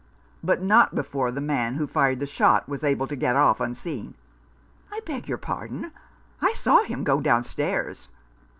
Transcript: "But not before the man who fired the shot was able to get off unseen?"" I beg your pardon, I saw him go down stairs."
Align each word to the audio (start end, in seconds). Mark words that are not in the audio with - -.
"But 0.43 0.63
not 0.63 0.95
before 0.95 1.29
the 1.29 1.39
man 1.41 1.75
who 1.75 1.85
fired 1.85 2.19
the 2.19 2.25
shot 2.25 2.67
was 2.67 2.83
able 2.83 3.05
to 3.05 3.15
get 3.15 3.35
off 3.35 3.59
unseen?"" 3.59 4.15
I 4.91 5.01
beg 5.05 5.27
your 5.29 5.37
pardon, 5.37 5.91
I 6.41 6.53
saw 6.53 6.81
him 6.81 7.03
go 7.03 7.21
down 7.21 7.43
stairs." 7.43 8.09